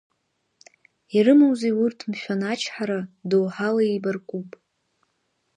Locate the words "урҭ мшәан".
1.83-2.41